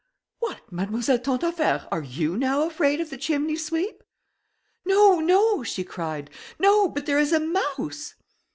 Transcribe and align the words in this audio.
"What, 0.39 0.71
Mademoiselle 0.71 1.19
Tantaffaire, 1.19 1.87
are 1.91 2.01
you 2.01 2.35
now 2.35 2.63
afraid 2.63 2.99
of 2.99 3.11
the 3.11 3.17
chimney 3.17 3.55
sweep?" 3.55 4.01
"No! 4.83 5.19
no!" 5.19 5.61
she 5.61 5.83
cried, 5.83 6.31
"no! 6.57 6.87
but 6.89 7.05
there 7.05 7.19
is 7.19 7.31
a 7.31 7.39
mouse." 7.39 8.15